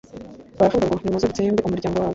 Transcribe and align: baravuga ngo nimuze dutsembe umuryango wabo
baravuga 0.57 0.85
ngo 0.87 0.95
nimuze 1.03 1.25
dutsembe 1.29 1.61
umuryango 1.61 1.95
wabo 1.97 2.09